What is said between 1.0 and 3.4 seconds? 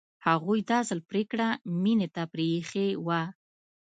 پرېکړه مينې ته پرېښې وه